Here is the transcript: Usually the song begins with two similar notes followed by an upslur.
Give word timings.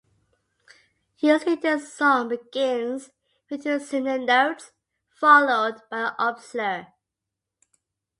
Usually 1.19 1.53
the 1.57 1.77
song 1.77 2.29
begins 2.29 3.11
with 3.51 3.61
two 3.65 3.77
similar 3.79 4.17
notes 4.17 4.71
followed 5.13 5.75
by 5.91 6.07
an 6.07 6.13
upslur. 6.17 6.87